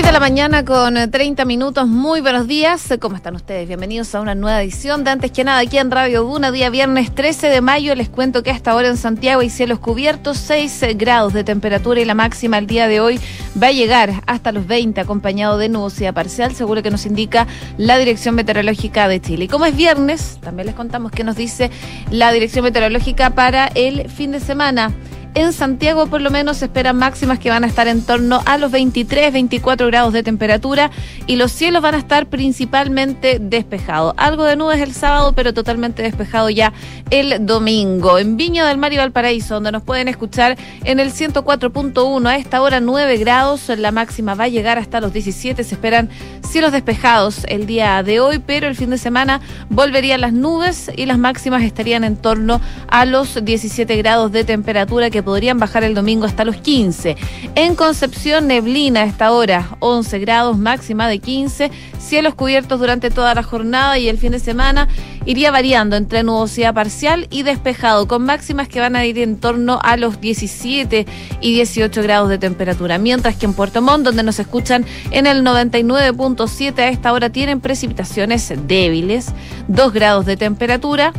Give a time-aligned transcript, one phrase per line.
[0.00, 1.86] 6 de la mañana con 30 minutos.
[1.86, 2.88] Muy buenos días.
[3.00, 3.68] ¿Cómo están ustedes?
[3.68, 7.14] Bienvenidos a una nueva edición de Antes que nada aquí en Radio Duna, día viernes
[7.14, 7.94] 13 de mayo.
[7.94, 12.06] Les cuento que hasta ahora en Santiago hay cielos cubiertos, 6 grados de temperatura y
[12.06, 13.20] la máxima el día de hoy
[13.62, 17.98] va a llegar hasta los 20 acompañado de nubosidad parcial, seguro que nos indica la
[17.98, 19.48] Dirección Meteorológica de Chile.
[19.48, 21.70] Como es viernes, también les contamos qué nos dice
[22.10, 24.94] la Dirección Meteorológica para el fin de semana.
[25.34, 28.58] En Santiago por lo menos se esperan máximas que van a estar en torno a
[28.58, 30.90] los 23, 24 grados de temperatura
[31.28, 34.12] y los cielos van a estar principalmente despejados.
[34.16, 36.72] Algo de nubes el sábado, pero totalmente despejado ya
[37.10, 38.18] el domingo.
[38.18, 42.60] En Viña del Mar y Valparaíso, donde nos pueden escuchar en el 104.1 a esta
[42.60, 45.62] hora 9 grados, la máxima va a llegar hasta los 17.
[45.62, 46.10] Se esperan
[46.42, 51.06] cielos despejados el día de hoy, pero el fin de semana volverían las nubes y
[51.06, 55.94] las máximas estarían en torno a los 17 grados de temperatura que podrían bajar el
[55.94, 57.16] domingo hasta los 15.
[57.54, 63.34] En Concepción, neblina a esta hora, 11 grados, máxima de 15, cielos cubiertos durante toda
[63.34, 64.88] la jornada y el fin de semana
[65.26, 69.78] iría variando entre nubosidad parcial y despejado, con máximas que van a ir en torno
[69.82, 71.06] a los 17
[71.40, 72.98] y 18 grados de temperatura.
[72.98, 77.60] Mientras que en Puerto Montt, donde nos escuchan en el 99.7 a esta hora, tienen
[77.60, 79.32] precipitaciones débiles,
[79.68, 81.12] 2 grados de temperatura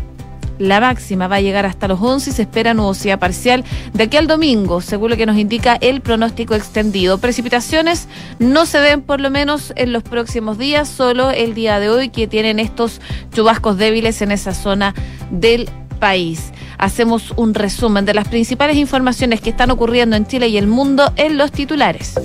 [0.61, 4.17] la máxima va a llegar hasta los 11 y se espera nubosidad parcial de aquí
[4.17, 7.17] al domingo, según lo que nos indica el pronóstico extendido.
[7.17, 11.89] Precipitaciones no se ven por lo menos en los próximos días, solo el día de
[11.89, 13.01] hoy que tienen estos
[13.33, 14.93] chubascos débiles en esa zona
[15.31, 15.67] del
[15.99, 16.51] país.
[16.77, 21.11] Hacemos un resumen de las principales informaciones que están ocurriendo en Chile y el mundo
[21.15, 22.15] en los titulares.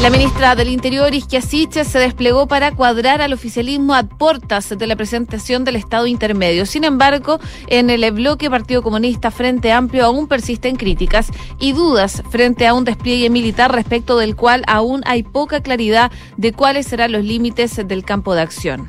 [0.00, 4.86] La ministra del Interior, Isquia Siches, se desplegó para cuadrar al oficialismo a portas de
[4.86, 6.64] la presentación del Estado intermedio.
[6.64, 11.28] Sin embargo, en el bloque Partido Comunista Frente Amplio aún persisten críticas
[11.58, 16.54] y dudas frente a un despliegue militar respecto del cual aún hay poca claridad de
[16.54, 18.88] cuáles serán los límites del campo de acción.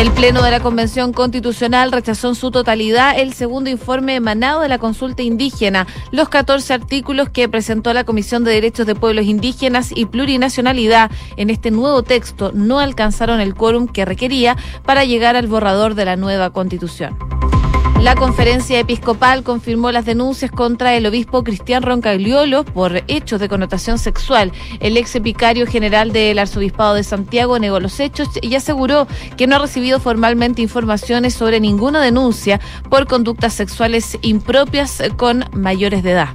[0.00, 4.68] El Pleno de la Convención Constitucional rechazó en su totalidad el segundo informe emanado de
[4.70, 5.86] la consulta indígena.
[6.10, 11.50] Los 14 artículos que presentó la Comisión de Derechos de Pueblos Indígenas y Plurinacionalidad en
[11.50, 14.56] este nuevo texto no alcanzaron el quórum que requería
[14.86, 17.18] para llegar al borrador de la nueva Constitución.
[18.00, 23.98] La conferencia episcopal confirmó las denuncias contra el obispo Cristian Roncagliolo por hechos de connotación
[23.98, 24.52] sexual.
[24.80, 29.06] El ex vicario general del arzobispado de Santiago negó los hechos y aseguró
[29.36, 36.02] que no ha recibido formalmente informaciones sobre ninguna denuncia por conductas sexuales impropias con mayores
[36.02, 36.30] de edad.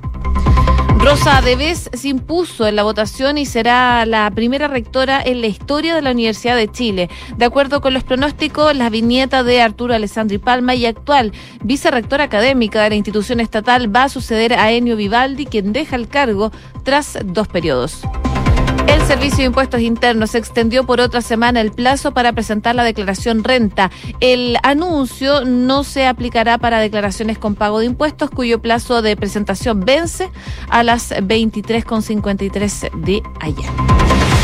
[1.06, 5.94] Rosa Debes se impuso en la votación y será la primera rectora en la historia
[5.94, 7.12] de la Universidad de Chile.
[7.38, 11.32] De acuerdo con los pronósticos, la viñeta de Arturo Alessandri Palma y actual
[11.64, 16.08] vicerrectora académica de la institución estatal va a suceder a Enio Vivaldi, quien deja el
[16.08, 16.52] cargo
[16.84, 18.02] tras dos periodos.
[18.88, 23.44] El Servicio de Impuestos Internos extendió por otra semana el plazo para presentar la declaración
[23.44, 23.92] renta.
[24.20, 29.82] El anuncio no se aplicará para declaraciones con pago de impuestos cuyo plazo de presentación
[29.82, 30.30] vence
[30.70, 34.35] a las 23.53 de ayer.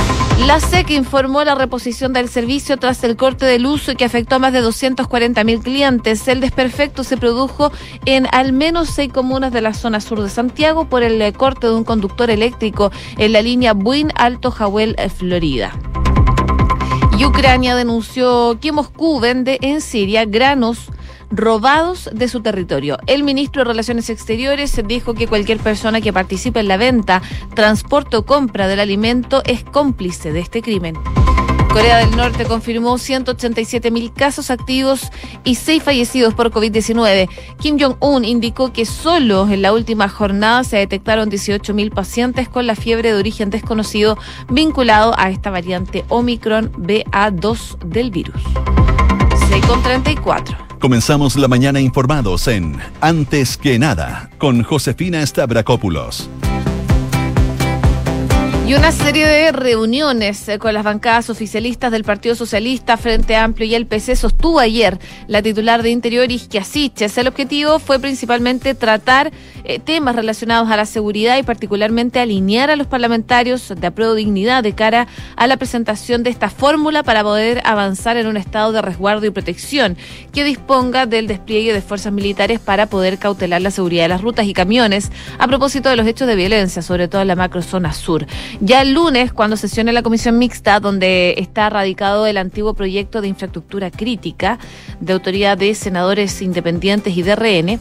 [0.48, 4.40] La SEC informó la reposición del servicio tras el corte de luz que afectó a
[4.40, 6.28] más de 240 mil clientes.
[6.28, 7.72] El desperfecto se produjo
[8.06, 11.68] en al menos seis comunas de la zona sur de Santiago por el eh, corte
[11.68, 15.78] de un conductor eléctrico en la línea Buin Alto Jahuel, eh, Florida.
[17.20, 20.90] Y Ucrania denunció que Moscú vende en Siria granos
[21.32, 22.98] robados de su territorio.
[23.08, 27.22] El ministro de Relaciones Exteriores dijo que cualquier persona que participe en la venta,
[27.56, 30.96] transporte o compra del alimento es cómplice de este crimen.
[31.72, 35.10] Corea del Norte confirmó 187 mil casos activos
[35.46, 37.30] y 6 fallecidos por COVID-19.
[37.60, 42.68] Kim Jong-un indicó que solo en la última jornada se detectaron 18 mil pacientes con
[42.68, 44.18] la fiebre de origen desconocido
[44.50, 48.42] vinculado a esta variante Omicron BA2 del virus.
[49.50, 50.71] 6 con 34.
[50.82, 56.28] Comenzamos la mañana informados en Antes que nada con Josefina Stavrakopoulos.
[58.68, 63.68] Y una serie de reuniones eh, con las bancadas oficialistas del Partido Socialista, Frente Amplio
[63.68, 64.98] y el PC sostuvo ayer
[65.28, 66.64] la titular de Interior, Isquia
[67.18, 69.32] El objetivo fue principalmente tratar
[69.72, 74.64] eh, temas relacionados a la seguridad y particularmente alinear a los parlamentarios de apruebo dignidad
[74.64, 75.08] de cara
[75.38, 79.30] a la presentación de esta fórmula para poder avanzar en un estado de resguardo y
[79.30, 79.96] protección
[80.34, 84.46] que disponga del despliegue de fuerzas militares para poder cautelar la seguridad de las rutas
[84.46, 85.10] y camiones
[85.40, 88.26] a propósito de los hechos de violencia, sobre todo en la macrozona sur.
[88.60, 93.30] Ya el lunes, cuando sesione la comisión mixta, donde está radicado el antiguo proyecto de
[93.30, 94.60] infraestructura crítica
[95.00, 97.80] de autoridad de senadores independientes y de RN,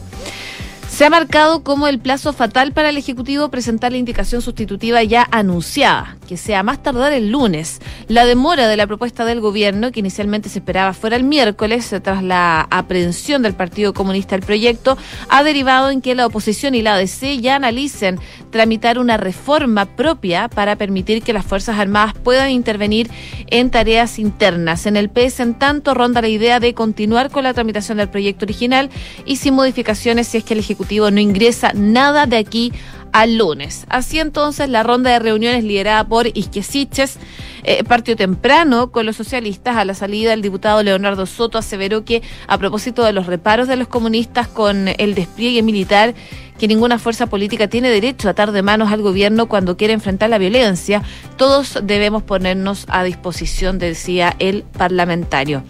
[0.91, 5.25] Se ha marcado como el plazo fatal para el Ejecutivo presentar la indicación sustitutiva ya
[5.31, 7.79] anunciada, que sea más tardar el lunes.
[8.09, 12.21] La demora de la propuesta del gobierno, que inicialmente se esperaba fuera el miércoles, tras
[12.21, 14.97] la aprehensión del Partido Comunista del proyecto,
[15.29, 18.19] ha derivado en que la oposición y la ADC ya analicen
[18.51, 23.09] tramitar una reforma propia para permitir que las Fuerzas Armadas puedan intervenir
[23.47, 24.85] en tareas internas.
[24.85, 28.43] En el PS, en tanto, ronda la idea de continuar con la tramitación del proyecto
[28.43, 28.89] original
[29.25, 30.80] y sin modificaciones si es que el Ejecutivo
[31.11, 32.71] no ingresa nada de aquí
[33.11, 33.85] al lunes.
[33.89, 37.17] Así entonces, la ronda de reuniones liderada por Isquesiches
[37.63, 39.77] eh, partió temprano con los socialistas.
[39.77, 43.75] A la salida, el diputado Leonardo Soto aseveró que, a propósito de los reparos de
[43.75, 46.13] los comunistas con el despliegue militar,
[46.57, 50.29] que ninguna fuerza política tiene derecho a atar de manos al gobierno cuando quiere enfrentar
[50.29, 51.01] la violencia,
[51.35, 55.63] todos debemos ponernos a disposición, decía el parlamentario.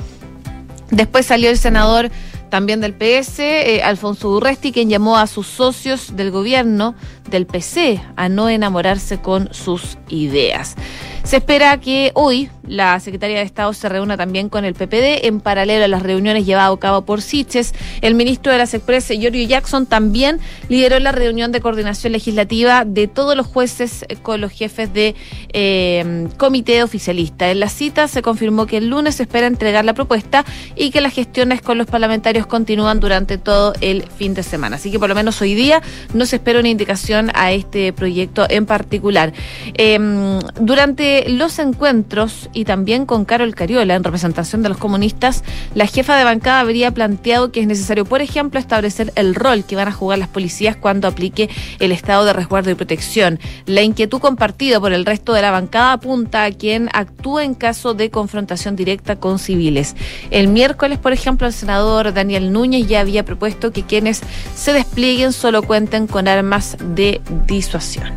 [0.90, 2.12] Después salió el senador
[2.52, 6.96] también del PS, eh, Alfonso Urresti, quien llamó a sus socios del gobierno
[7.30, 10.76] del PC a no enamorarse con sus ideas.
[11.24, 15.40] Se espera que hoy la Secretaría de Estado se reúna también con el PPD en
[15.40, 17.74] paralelo a las reuniones llevadas a cabo por Siches.
[18.02, 20.40] El ministro de las Expresas, Giorgio Jackson, también
[20.70, 25.16] lideró la reunión de coordinación legislativa de todos los jueces con los jefes de
[25.54, 27.52] eh, comité oficialista.
[27.52, 30.46] En la cita se confirmó que el lunes se espera entregar la propuesta
[30.76, 34.78] y que las gestiones con los parlamentarios continúan durante todo el fin de semana.
[34.78, 35.82] Así que por lo menos hoy día
[36.14, 39.34] no se espera una indicación a este proyecto en particular.
[39.74, 45.44] Em, durante los encuentros y también con Carol Cariola, en representación de los comunistas,
[45.76, 49.76] la jefa de bancada habría planteado que es necesario, por ejemplo, establecer el rol que
[49.76, 51.50] van a jugar las policías cuando aplique
[51.80, 53.40] el estado de resguardo y protección.
[53.66, 57.94] La inquietud compartida por el resto de la bancada apunta a quien actúa en caso
[57.94, 59.96] de confrontación directa con civiles.
[60.30, 64.22] El miércoles, por ejemplo, el senador Daniel Núñez ya había propuesto que quienes
[64.56, 68.12] se desplieguen solo cuenten con armas de disuasión.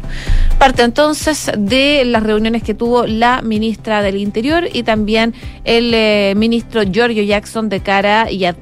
[0.58, 5.34] Parte entonces de las reuniones que tuvo la ministra del Interior y también
[5.64, 8.54] el eh, ministro Giorgio Jackson de cara y a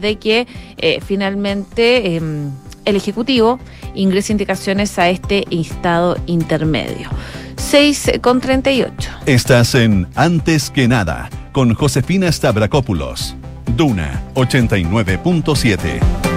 [0.00, 2.50] de que eh, finalmente em,
[2.84, 3.58] el Ejecutivo
[3.94, 7.08] ingrese indicaciones a este estado intermedio.
[7.56, 9.10] 6 con 38.
[9.26, 13.36] Estás en Antes que nada con Josefina Stavrakopoulos.
[13.76, 16.33] Duna 89.7.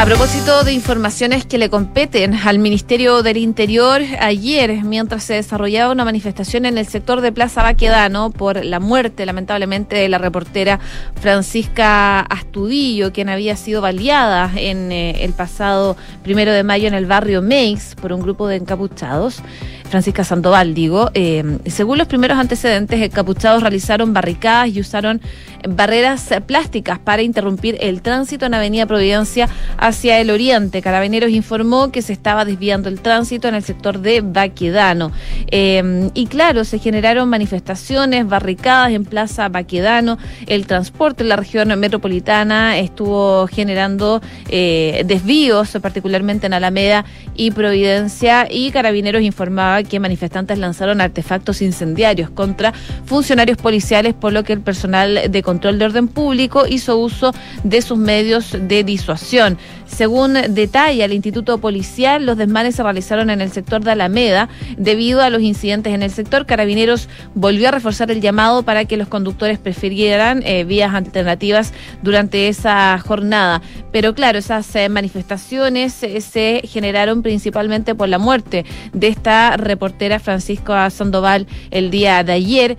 [0.00, 5.92] A propósito de informaciones que le competen al Ministerio del Interior, ayer, mientras se desarrollaba
[5.92, 10.80] una manifestación en el sector de Plaza Baquedano por la muerte, lamentablemente, de la reportera
[11.20, 17.04] Francisca Astudillo, quien había sido baleada en eh, el pasado primero de mayo en el
[17.04, 19.42] barrio Meix por un grupo de encapuchados.
[19.90, 21.10] Francisca Sandoval, digo.
[21.14, 25.20] Eh, según los primeros antecedentes, encapuchados realizaron barricadas y usaron
[25.68, 30.80] barreras plásticas para interrumpir el tránsito en Avenida Providencia hacia el oriente.
[30.80, 35.12] Carabineros informó que se estaba desviando el tránsito en el sector de Baquedano.
[35.50, 40.18] Eh, y claro, se generaron manifestaciones, barricadas en Plaza Baquedano.
[40.46, 47.04] El transporte en la región metropolitana estuvo generando eh, desvíos, particularmente en Alameda
[47.34, 48.46] y Providencia.
[48.50, 52.72] Y Carabineros informaba que manifestantes lanzaron artefactos incendiarios contra
[53.04, 57.32] funcionarios policiales, por lo que el personal de control de orden público hizo uso
[57.64, 59.58] de sus medios de disuasión.
[59.94, 64.48] Según detalla el Instituto Policial, los desmanes se realizaron en el sector de Alameda.
[64.78, 68.96] Debido a los incidentes en el sector, Carabineros volvió a reforzar el llamado para que
[68.96, 73.62] los conductores prefirieran eh, vías alternativas durante esa jornada.
[73.92, 80.20] Pero claro, esas eh, manifestaciones eh, se generaron principalmente por la muerte de esta reportera
[80.20, 82.78] Francisco Sandoval el día de ayer.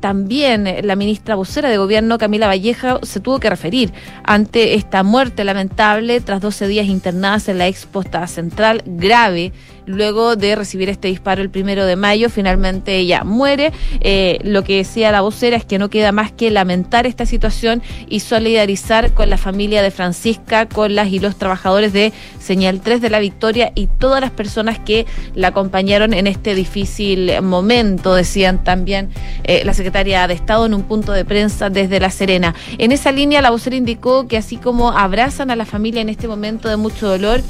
[0.00, 3.92] también la ministra vocera de Gobierno, Camila Valleja, se tuvo que referir
[4.24, 9.52] ante esta muerte lamentable tras dos 12 días internadas en la exposta central grave
[9.86, 12.30] luego de recibir este disparo el primero de mayo.
[12.30, 13.72] Finalmente ella muere.
[14.00, 17.82] Eh, lo que decía la vocera es que no queda más que lamentar esta situación
[18.08, 23.00] y solidarizar con la familia de Francisca, con las y los trabajadores de Señal 3
[23.00, 28.62] de la Victoria y todas las personas que la acompañaron en este difícil momento, decían
[28.64, 29.10] también
[29.44, 32.54] eh, la secretaria de Estado en un punto de prensa desde La Serena.
[32.78, 36.28] En esa línea, la vocera indicó que así como abrazan a la familia en este
[36.28, 37.40] momento de mucho dolor,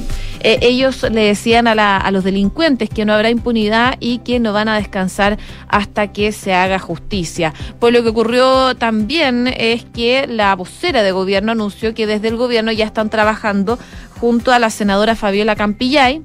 [0.41, 4.53] eh, ellos le decían a, a los delincuentes que no habrá impunidad y que no
[4.53, 7.53] van a descansar hasta que se haga justicia.
[7.79, 12.37] Por lo que ocurrió también es que la vocera de gobierno anunció que desde el
[12.37, 13.79] gobierno ya están trabajando
[14.21, 16.23] junto a la senadora Fabiola Campillay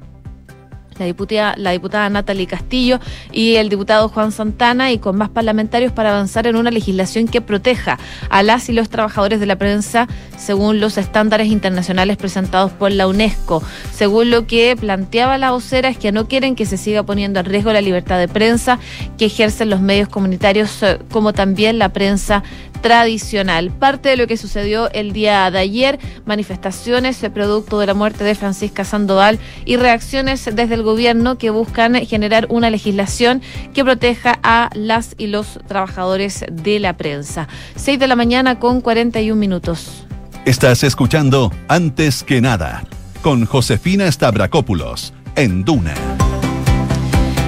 [1.00, 3.00] la diputada, la diputada Natalie Castillo
[3.32, 7.42] y el diputado Juan Santana y con más parlamentarios para avanzar en una legislación que
[7.42, 8.00] proteja
[8.30, 13.08] a las y los trabajadores de la prensa según los estándares internacionales presentados por la
[13.08, 13.62] UNESCO.
[13.92, 17.46] Según lo que planteaba la vocera es que no quieren que se siga poniendo en
[17.46, 18.80] riesgo la libertad de prensa
[19.18, 22.44] que ejercen los medios comunitarios eh, como también la prensa
[22.86, 23.72] tradicional.
[23.72, 28.36] Parte de lo que sucedió el día de ayer, manifestaciones producto de la muerte de
[28.36, 33.42] Francisca Sandoval y reacciones desde el gobierno que buscan generar una legislación
[33.74, 37.48] que proteja a las y los trabajadores de la prensa.
[37.76, 40.06] 6 de la mañana con 41 minutos.
[40.46, 42.84] Estás escuchando Antes que nada
[43.24, 45.96] con Josefina Stavrakopoulos en Duna.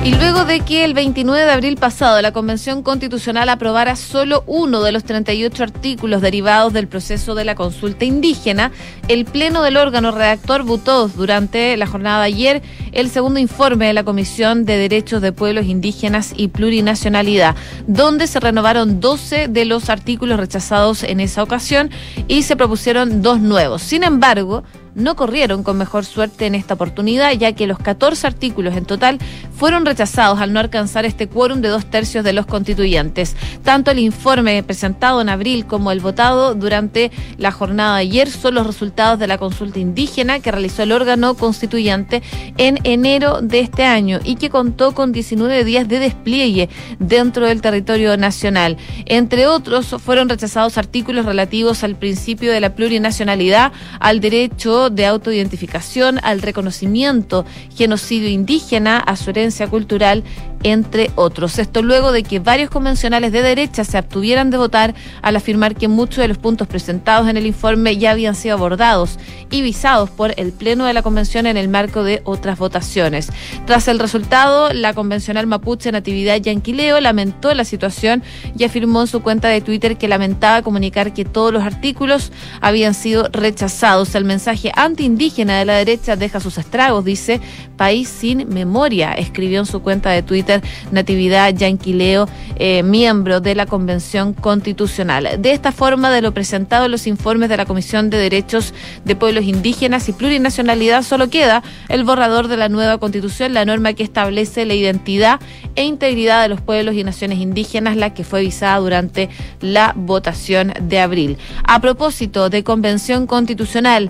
[0.07, 4.81] Y luego de que el 29 de abril pasado la Convención Constitucional aprobara solo uno
[4.81, 8.71] de los 38 artículos derivados del proceso de la consulta indígena,
[9.09, 12.61] el Pleno del órgano redactor votó durante la jornada de ayer
[12.93, 18.39] el segundo informe de la Comisión de Derechos de Pueblos Indígenas y Plurinacionalidad, donde se
[18.39, 21.89] renovaron 12 de los artículos rechazados en esa ocasión
[22.29, 23.81] y se propusieron dos nuevos.
[23.81, 24.63] Sin embargo,
[24.97, 29.19] no corrieron con mejor suerte en esta oportunidad, ya que los 14 artículos en total
[29.55, 33.35] fueron rechazados al no alcanzar este quórum de dos tercios de los constituyentes.
[33.63, 38.55] Tanto el informe presentado en abril como el votado durante la jornada de ayer son
[38.55, 42.23] los resultados de la consulta indígena que realizó el órgano constituyente
[42.57, 47.61] en enero de este año y que contó con 19 días de despliegue dentro del
[47.61, 48.77] territorio nacional.
[49.05, 56.19] Entre otros, fueron rechazados artículos relativos al principio de la plurinacionalidad, al derecho de autoidentificación,
[56.23, 60.23] al reconocimiento genocidio indígena, a su herencia cultural,
[60.63, 61.59] entre otros.
[61.59, 65.87] Esto luego de que varios convencionales de derecha se abstuvieran de votar al afirmar que
[65.87, 69.17] muchos de los puntos presentados en el informe ya habían sido abordados
[69.49, 73.29] y visados por el Pleno de la Convención en el marco de otras votaciones.
[73.65, 78.23] Tras el resultado, la convencional mapuche Natividad Yanquileo lamentó la situación
[78.57, 82.93] y afirmó en su cuenta de Twitter que lamentaba comunicar que todos los artículos habían
[82.93, 84.15] sido rechazados.
[84.15, 87.39] El mensaje antiindígena de la derecha deja sus estragos, dice
[87.75, 90.56] País sin memoria, escribió en su cuenta de Twitter
[90.91, 95.41] Natividad Yanquileo, eh, miembro de la Convención Constitucional.
[95.41, 98.73] De esta forma, de lo presentado en los informes de la Comisión de Derechos
[99.05, 103.93] de Pueblos Indígenas y Plurinacionalidad, solo queda el borrador de la nueva Constitución, la norma
[103.93, 105.39] que establece la identidad
[105.75, 109.29] e integridad de los pueblos y naciones indígenas, la que fue visada durante
[109.61, 111.37] la votación de abril.
[111.63, 114.09] A propósito de Convención Constitucional,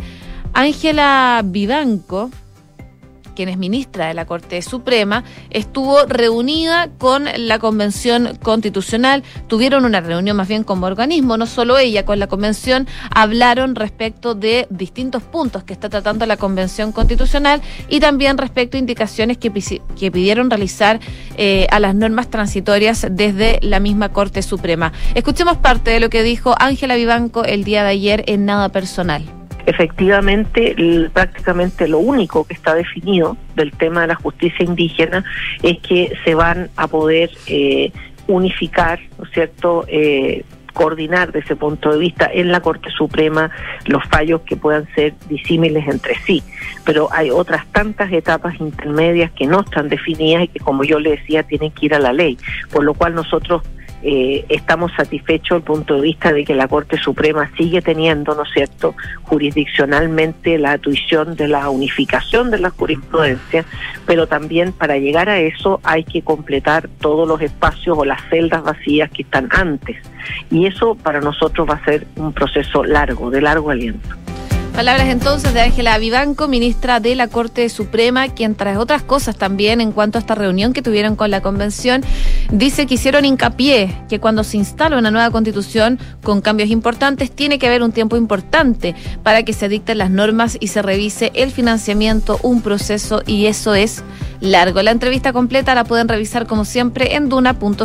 [0.54, 2.32] Ángela Vivanco,
[3.38, 9.22] quien es ministra de la Corte Suprema, estuvo reunida con la Convención Constitucional.
[9.46, 14.34] Tuvieron una reunión más bien como organismo, no solo ella, con la Convención, hablaron respecto
[14.34, 19.52] de distintos puntos que está tratando la Convención Constitucional y también respecto a indicaciones que,
[19.52, 21.00] pidieron realizar
[21.38, 24.94] eh, a las normas transitorias desde la misma Corte Suprema.
[25.14, 29.38] Escuchemos parte de lo que dijo Ángela Vivanco el día de ayer en Nada Personal
[29.68, 30.76] efectivamente
[31.14, 35.26] prácticamente lo único que está definido del tema de la justicia indígena
[35.62, 37.92] es que se van a poder eh,
[38.28, 43.50] unificar, ¿no es cierto?, eh, coordinar desde ese punto de vista en la Corte Suprema
[43.88, 46.44] los fallos que puedan ser disímiles entre sí.
[46.86, 51.12] Pero hay otras tantas etapas intermedias que no están definidas y que, como yo le
[51.12, 52.38] decía, tienen que ir a la ley.
[52.72, 53.64] Por lo cual nosotros
[54.04, 58.36] eh, estamos satisfechos desde el punto de vista de que la Corte Suprema sigue teniendo,
[58.36, 63.66] ¿no es cierto?, jurisdiccionalmente la tuición de la unificación de la jurisprudencia,
[64.06, 68.64] pero también para llegar a eso hay que completar todos los espacios o las celdas
[68.64, 69.98] vacías que están antes.
[70.52, 74.16] Y eso para nosotros va a ser un proceso largo, de largo aliento.
[74.78, 79.82] Palabras entonces de Ángela Vivanco, ministra de la Corte Suprema, quien tras otras cosas también
[79.82, 82.04] en cuanto a esta reunión que tuvieron con la convención,
[82.52, 87.58] dice que hicieron hincapié que cuando se instala una nueva constitución con cambios importantes, tiene
[87.58, 88.94] que haber un tiempo importante
[89.24, 93.74] para que se dicten las normas y se revise el financiamiento, un proceso y eso
[93.74, 94.04] es
[94.42, 94.84] largo.
[94.84, 97.84] La entrevista completa la pueden revisar como siempre en duna.cl.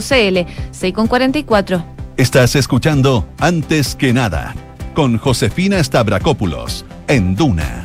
[0.72, 1.84] 6 con 44.
[2.18, 4.54] Estás escuchando Antes que nada
[4.94, 7.82] con Josefina Stavrakopoulos en Duna.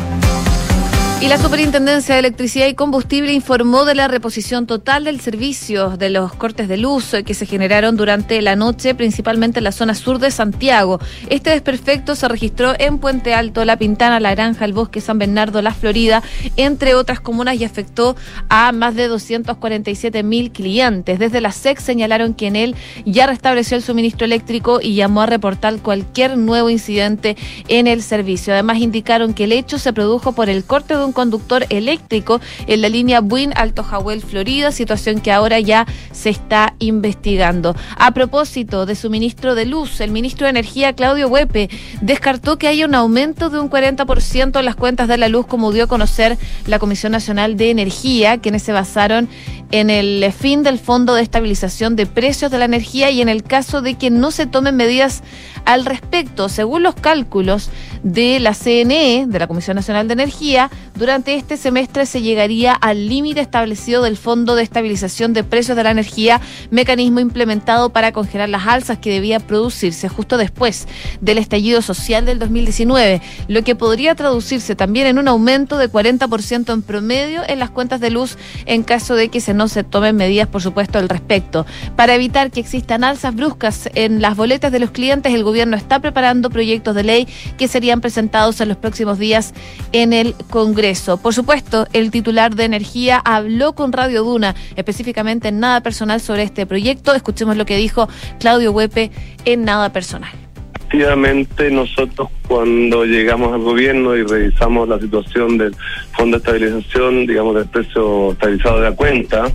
[1.19, 6.11] Y la Superintendencia de Electricidad y Combustible informó de la reposición total del servicio de
[6.11, 10.19] los cortes de luz que se generaron durante la noche, principalmente en la zona sur
[10.19, 10.99] de Santiago.
[11.31, 15.63] Este desperfecto se registró en Puente Alto, La Pintana, La Granja, El Bosque, San Bernardo,
[15.63, 16.21] La Florida,
[16.55, 18.15] entre otras comunas y afectó
[18.47, 21.17] a más de 247 mil clientes.
[21.17, 25.25] Desde la SEC señalaron que en él ya restableció el suministro eléctrico y llamó a
[25.25, 27.35] reportar cualquier nuevo incidente
[27.69, 28.53] en el servicio.
[28.53, 32.81] Además indicaron que el hecho se produjo por el corte de un conductor eléctrico en
[32.81, 37.75] la línea Buin Alto Jahuel, Florida, situación que ahora ya se está investigando.
[37.97, 41.69] A propósito de suministro de luz, el ministro de Energía, Claudio Huepe,
[42.01, 45.71] descartó que haya un aumento de un 40% en las cuentas de la luz, como
[45.71, 49.29] dio a conocer la Comisión Nacional de Energía, quienes se basaron
[49.71, 53.43] en el fin del Fondo de Estabilización de Precios de la Energía y en el
[53.43, 55.23] caso de que no se tomen medidas
[55.65, 56.49] al respecto.
[56.49, 57.69] Según los cálculos
[58.03, 63.07] de la CNE, de la Comisión Nacional de Energía, durante este semestre se llegaría al
[63.07, 68.49] límite establecido del Fondo de Estabilización de Precios de la Energía, mecanismo implementado para congelar
[68.49, 70.87] las alzas que debía producirse justo después
[71.21, 76.73] del estallido social del 2019, lo que podría traducirse también en un aumento de 40%
[76.73, 80.15] en promedio en las cuentas de luz en caso de que se no se tomen
[80.15, 81.65] medidas, por supuesto, al respecto.
[81.95, 85.99] Para evitar que existan alzas bruscas en las boletas de los clientes, el gobierno está
[85.99, 87.27] preparando proyectos de ley
[87.57, 89.53] que serían presentados en los próximos días
[89.93, 91.17] en el Congreso.
[91.17, 96.43] Por supuesto, el titular de Energía habló con Radio Duna, específicamente en Nada Personal, sobre
[96.43, 97.13] este proyecto.
[97.15, 99.11] Escuchemos lo que dijo Claudio Huepe
[99.45, 100.31] en Nada Personal.
[100.75, 105.75] Efectivamente, nosotros cuando llegamos al gobierno y revisamos la situación del
[106.11, 109.51] Fondo de Estabilización, digamos, del precio estabilizado de la cuenta,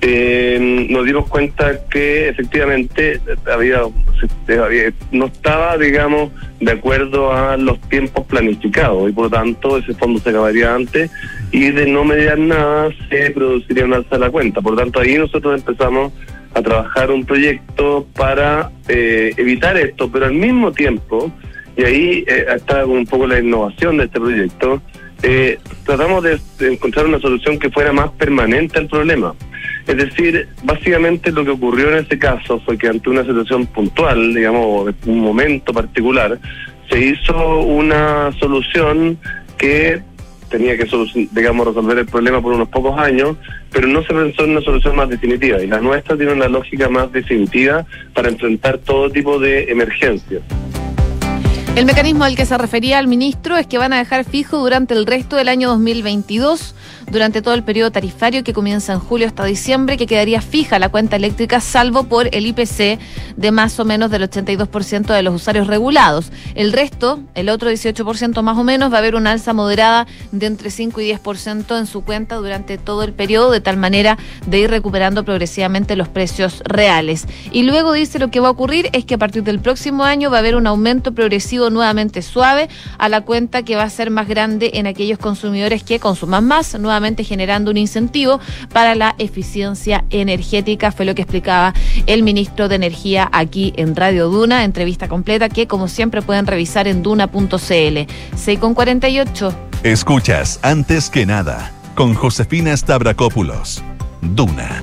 [0.00, 3.20] eh, nos dimos cuenta que efectivamente
[3.52, 3.82] había,
[5.10, 10.20] no estaba, digamos, de acuerdo a los tiempos planificados y por lo tanto ese fondo
[10.20, 11.10] se acabaría antes
[11.50, 14.60] y de no mediar nada se produciría una alza de la cuenta.
[14.60, 16.12] Por lo tanto ahí nosotros empezamos
[16.54, 21.30] a trabajar un proyecto para eh, evitar esto, pero al mismo tiempo,
[21.76, 24.82] y ahí eh, está un poco la innovación de este proyecto,
[25.22, 29.34] eh, tratamos de, encontrar una solución que fuera más permanente al problema.
[29.86, 34.34] Es decir, básicamente lo que ocurrió en ese caso fue que ante una situación puntual,
[34.34, 36.38] digamos, un momento particular,
[36.90, 39.18] se hizo una solución
[39.56, 40.02] que
[40.48, 40.86] tenía que,
[41.32, 43.36] digamos, resolver el problema por unos pocos años,
[43.70, 45.62] pero no se pensó en una solución más definitiva.
[45.62, 47.84] Y la nuestra tiene una lógica más definitiva
[48.14, 50.42] para enfrentar todo tipo de emergencias.
[51.76, 54.94] El mecanismo al que se refería el ministro es que van a dejar fijo durante
[54.94, 56.74] el resto del año 2022
[57.10, 60.88] durante todo el periodo tarifario que comienza en julio hasta diciembre, que quedaría fija la
[60.88, 62.98] cuenta eléctrica, salvo por el IPC
[63.36, 66.30] de más o menos del 82% de los usuarios regulados.
[66.54, 70.46] El resto, el otro 18% más o menos, va a haber una alza moderada de
[70.46, 74.58] entre 5 y 10% en su cuenta durante todo el periodo, de tal manera de
[74.58, 77.26] ir recuperando progresivamente los precios reales.
[77.52, 80.30] Y luego dice lo que va a ocurrir es que a partir del próximo año
[80.30, 82.68] va a haber un aumento progresivo nuevamente suave
[82.98, 86.78] a la cuenta que va a ser más grande en aquellos consumidores que consuman más,
[86.78, 88.40] nuevamente generando un incentivo
[88.72, 91.74] para la eficiencia energética, fue lo que explicaba
[92.06, 96.88] el ministro de Energía aquí en Radio Duna, entrevista completa que como siempre pueden revisar
[96.88, 97.98] en duna.cl.
[98.36, 99.54] 6 con 48.
[99.82, 103.82] Escuchas antes que nada con Josefina Stavrakopoulos.
[104.20, 104.82] Duna.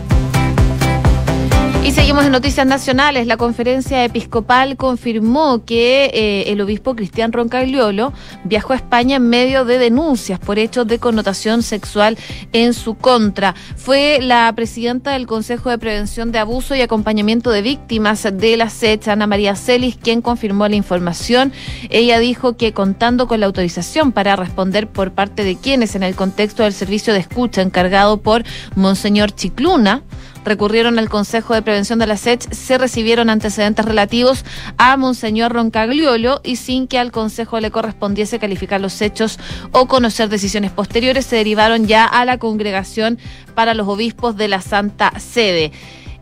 [1.85, 3.27] Y seguimos en noticias nacionales.
[3.27, 8.11] La conferencia episcopal confirmó que eh, el obispo Cristian Roncagliolo
[8.43, 12.17] viajó a España en medio de denuncias por hechos de connotación sexual
[12.53, 13.53] en su contra.
[13.75, 18.71] Fue la presidenta del Consejo de Prevención de Abuso y Acompañamiento de Víctimas de la
[18.71, 21.53] SECH, Ana María Celis, quien confirmó la información.
[21.91, 26.15] Ella dijo que contando con la autorización para responder por parte de quienes en el
[26.15, 28.43] contexto del servicio de escucha encargado por
[28.75, 30.01] Monseñor Chicluna,
[30.45, 34.45] recurrieron al Consejo de Prevención de la SECH, se recibieron antecedentes relativos
[34.77, 39.39] a Monseñor Roncagliolo y sin que al Consejo le correspondiese calificar los hechos
[39.71, 43.17] o conocer decisiones posteriores, se derivaron ya a la Congregación
[43.55, 45.71] para los Obispos de la Santa Sede.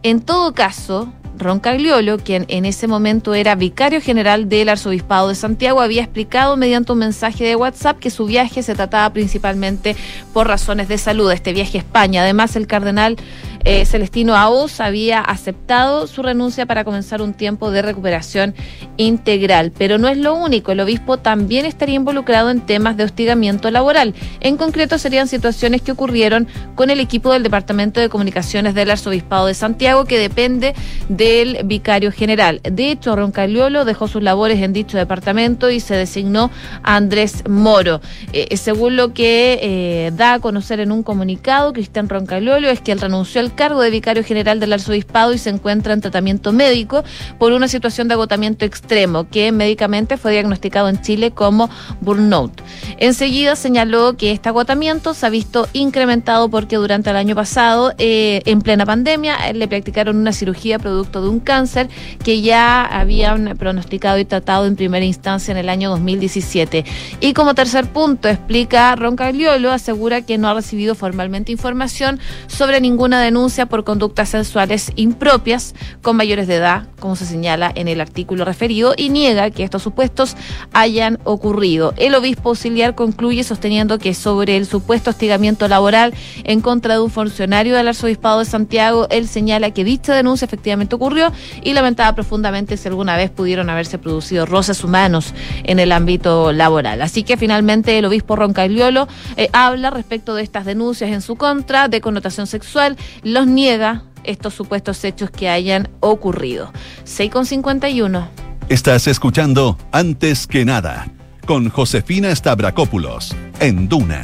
[0.01, 5.81] En todo caso, Roncagliolo, quien en ese momento era vicario general del Arzobispado de Santiago,
[5.81, 9.95] había explicado mediante un mensaje de WhatsApp que su viaje se trataba principalmente
[10.31, 12.21] por razones de salud, este viaje a España.
[12.21, 13.17] Además, el cardenal
[13.65, 18.53] eh, Celestino Aos había aceptado su renuncia para comenzar un tiempo de recuperación
[18.97, 19.71] integral.
[19.77, 24.13] Pero no es lo único, el obispo también estaría involucrado en temas de hostigamiento laboral.
[24.39, 29.47] En concreto serían situaciones que ocurrieron con el equipo del Departamento de Comunicaciones del Arzobispado
[29.47, 30.75] de Santiago, que depende
[31.09, 32.59] del vicario general.
[32.63, 36.51] De hecho, Roncaliolo dejó sus labores en dicho departamento y se designó
[36.83, 38.01] a Andrés Moro.
[38.33, 42.91] Eh, según lo que eh, da a conocer en un comunicado, Cristian Roncaliolo es que
[42.91, 47.03] él renunció al cargo de vicario general del arzobispado y se encuentra en tratamiento médico
[47.37, 51.69] por una situación de agotamiento extremo que médicamente fue diagnosticado en Chile como
[52.01, 52.51] burnout.
[52.97, 58.41] Enseguida señaló que este agotamiento se ha visto incrementado porque durante el año pasado, eh,
[58.45, 61.89] en plena pandemia, le practicaron una cirugía producto de un cáncer
[62.23, 66.85] que ya habían pronosticado y tratado en primera instancia en el año 2017.
[67.19, 73.21] Y como tercer punto, explica Roncagliolo, asegura que no ha recibido formalmente información sobre ninguna
[73.21, 78.45] denuncia por conductas sensuales impropias con mayores de edad, como se señala en el artículo
[78.45, 80.37] referido, y niega que estos supuestos
[80.71, 81.93] hayan ocurrido.
[81.97, 86.13] El obispo auxiliar concluye sosteniendo que sobre el supuesto hostigamiento laboral
[86.45, 90.95] en contra de un funcionario del arzobispado de Santiago, él señala que dicha denuncia efectivamente
[90.95, 96.53] ocurrió y lamentaba profundamente si alguna vez pudieron haberse producido roces humanos en el ámbito
[96.53, 97.01] laboral.
[97.01, 101.89] Así que finalmente el obispo Roncagliolo eh, habla respecto de estas denuncias en su contra
[101.89, 102.97] de connotación sexual,
[103.33, 106.71] los niega estos supuestos hechos que hayan ocurrido.
[107.05, 108.27] 6,51.
[108.69, 111.07] Estás escuchando Antes que nada
[111.45, 114.23] con Josefina Stavrakopoulos en Duna.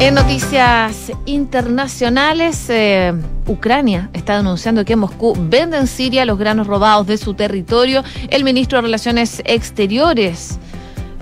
[0.00, 3.12] En noticias internacionales, eh,
[3.46, 8.04] Ucrania está denunciando que Moscú vende en Siria los granos robados de su territorio.
[8.28, 10.58] El ministro de Relaciones Exteriores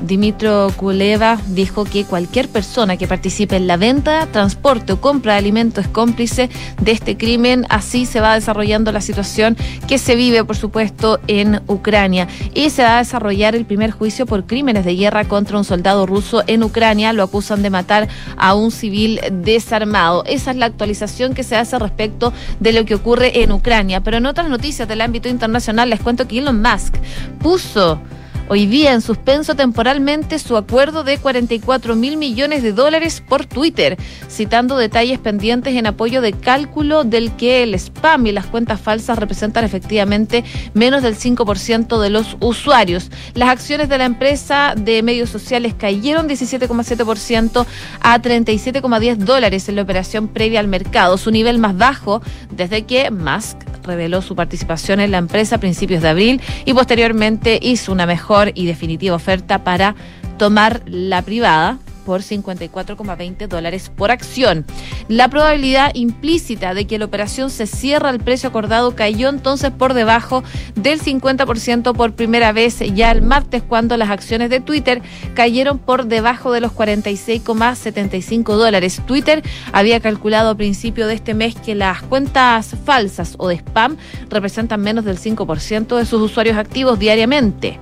[0.07, 5.38] Dimitro Kuleva dijo que cualquier persona que participe en la venta, transporte o compra de
[5.38, 7.67] alimentos es cómplice de este crimen.
[7.69, 9.57] Así se va desarrollando la situación
[9.88, 12.29] que se vive, por supuesto, en Ucrania.
[12.55, 16.07] Y se va a desarrollar el primer juicio por crímenes de guerra contra un soldado
[16.07, 17.12] ruso en Ucrania.
[17.12, 20.25] Lo acusan de matar a un civil desarmado.
[20.27, 24.03] Esa es la actualización que se hace respecto de lo que ocurre en Ucrania.
[24.03, 26.95] Pero en otras noticias del ámbito internacional les cuento que Elon Musk
[27.40, 28.01] puso
[28.48, 33.96] hoy día en suspenso temporalmente su acuerdo de 44 mil millones de dólares por Twitter,
[34.28, 39.18] citando detalles pendientes en apoyo de cálculo del que el spam y las cuentas falsas
[39.18, 43.11] representan efectivamente menos del 5% de los usuarios.
[43.35, 47.66] Las acciones de la empresa de medios sociales cayeron 17,7%
[48.00, 53.11] a 37,10 dólares en la operación previa al mercado, su nivel más bajo desde que
[53.11, 58.07] Musk reveló su participación en la empresa a principios de abril y posteriormente hizo una
[58.55, 59.94] y definitiva oferta para
[60.38, 64.64] tomar la privada por 54,20 dólares por acción.
[65.09, 69.94] La probabilidad implícita de que la operación se cierre al precio acordado cayó entonces por
[69.94, 70.44] debajo
[70.75, 75.03] del 50% por primera vez ya el martes cuando las acciones de Twitter
[75.35, 79.01] cayeron por debajo de los 46,75 dólares.
[79.07, 79.42] Twitter
[79.73, 83.97] había calculado a principio de este mes que las cuentas falsas o de spam
[84.29, 87.79] representan menos del 5% de sus usuarios activos diariamente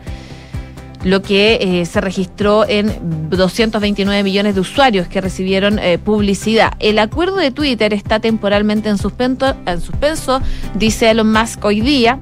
[1.05, 6.73] lo que eh, se registró en 229 millones de usuarios que recibieron eh, publicidad.
[6.79, 10.41] El acuerdo de Twitter está temporalmente en en suspenso,
[10.75, 12.21] dice Elon Musk hoy día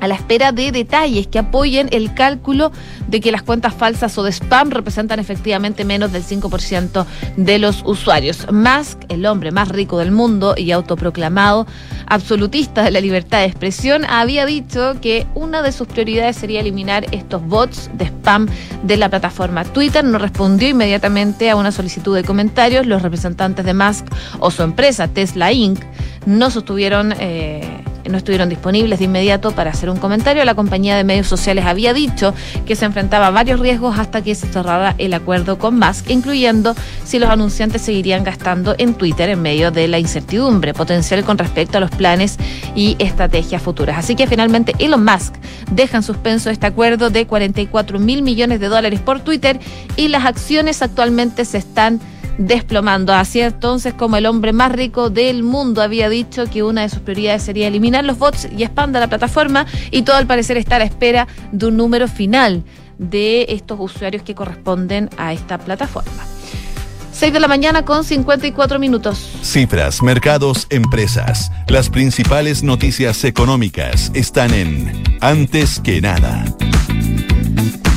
[0.00, 2.72] a la espera de detalles que apoyen el cálculo
[3.08, 7.04] de que las cuentas falsas o de spam representan efectivamente menos del 5%
[7.36, 8.46] de los usuarios.
[8.50, 11.66] Musk, el hombre más rico del mundo y autoproclamado
[12.06, 17.06] absolutista de la libertad de expresión, había dicho que una de sus prioridades sería eliminar
[17.12, 18.48] estos bots de spam
[18.82, 19.64] de la plataforma.
[19.64, 22.86] Twitter no respondió inmediatamente a una solicitud de comentarios.
[22.86, 24.06] Los representantes de Musk
[24.40, 25.80] o su empresa Tesla Inc.
[26.26, 27.14] no sostuvieron...
[27.18, 30.44] Eh, no estuvieron disponibles de inmediato para hacer un comentario.
[30.44, 32.34] La compañía de medios sociales había dicho
[32.66, 36.74] que se enfrentaba a varios riesgos hasta que se cerrara el acuerdo con Musk, incluyendo
[37.04, 41.78] si los anunciantes seguirían gastando en Twitter en medio de la incertidumbre potencial con respecto
[41.78, 42.38] a los planes
[42.74, 43.98] y estrategias futuras.
[43.98, 45.34] Así que finalmente Elon Musk
[45.70, 49.60] deja en suspenso este acuerdo de 44 mil millones de dólares por Twitter
[49.96, 52.00] y las acciones actualmente se están
[52.38, 53.12] desplomando.
[53.12, 57.00] Así entonces como el hombre más rico del mundo había dicho que una de sus
[57.00, 60.80] prioridades sería eliminar los bots y expanda la plataforma y todo al parecer está a
[60.80, 62.64] la espera de un número final
[62.98, 66.24] de estos usuarios que corresponden a esta plataforma.
[67.12, 69.30] 6 de la mañana con 54 minutos.
[69.42, 71.50] Cifras, mercados, empresas.
[71.68, 76.44] Las principales noticias económicas están en Antes que nada.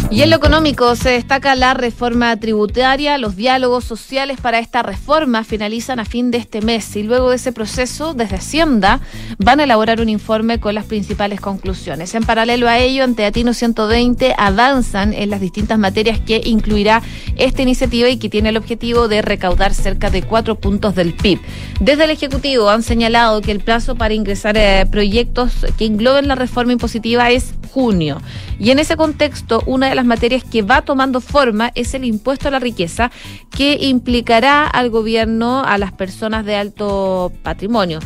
[0.09, 3.17] Y en lo económico se destaca la reforma tributaria.
[3.17, 7.37] Los diálogos sociales para esta reforma finalizan a fin de este mes y luego de
[7.37, 8.99] ese proceso, desde Hacienda,
[9.39, 12.13] van a elaborar un informe con las principales conclusiones.
[12.13, 17.01] En paralelo a ello, ante Atino 120 avanzan en las distintas materias que incluirá
[17.35, 21.39] esta iniciativa y que tiene el objetivo de recaudar cerca de cuatro puntos del PIB.
[21.79, 26.35] Desde el Ejecutivo han señalado que el plazo para ingresar eh, proyectos que engloben la
[26.35, 28.21] reforma impositiva es junio.
[28.59, 32.51] Y en ese contexto, una las materias que va tomando forma es el impuesto a
[32.51, 33.11] la riqueza,
[33.55, 37.99] que implicará al gobierno a las personas de alto patrimonio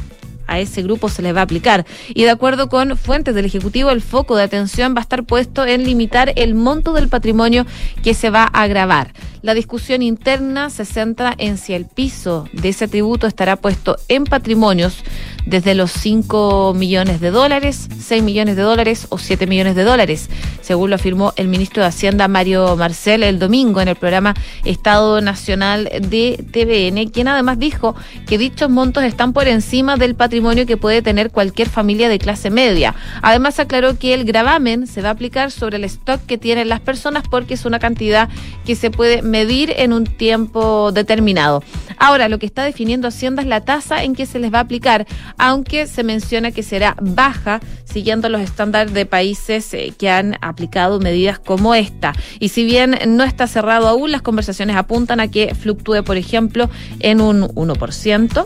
[0.48, 1.86] a ese grupo se les va a aplicar.
[2.10, 5.66] Y de acuerdo con fuentes del Ejecutivo, el foco de atención va a estar puesto
[5.66, 7.66] en limitar el monto del patrimonio
[8.02, 9.14] que se va a grabar.
[9.42, 14.24] La discusión interna se centra en si el piso de ese tributo estará puesto en
[14.24, 15.04] patrimonios
[15.48, 20.30] desde los 5 millones de dólares, 6 millones de dólares o 7 millones de dólares,
[20.62, 25.22] según lo afirmó el ministro de Hacienda Mario Marcel el domingo en el programa Estado
[25.22, 27.96] Nacional de TVN, quien además dijo
[28.28, 32.50] que dichos montos están por encima del patrimonio que puede tener cualquier familia de clase
[32.50, 32.94] media.
[33.22, 36.82] Además aclaró que el gravamen se va a aplicar sobre el stock que tienen las
[36.82, 38.28] personas porque es una cantidad
[38.66, 41.64] que se puede medir en un tiempo determinado.
[41.98, 44.62] Ahora, lo que está definiendo Hacienda es la tasa en que se les va a
[44.62, 45.08] aplicar
[45.38, 51.00] aunque se menciona que será baja siguiendo los estándares de países eh, que han aplicado
[51.00, 52.14] medidas como esta.
[52.40, 56.70] Y si bien no está cerrado aún, las conversaciones apuntan a que fluctúe, por ejemplo,
[57.00, 58.46] en un 1%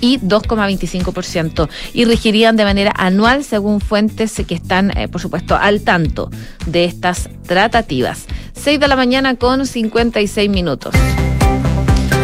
[0.00, 5.82] y 2,25% y regirían de manera anual según fuentes que están, eh, por supuesto, al
[5.82, 6.30] tanto
[6.66, 8.26] de estas tratativas.
[8.54, 10.94] 6 de la mañana con 56 minutos.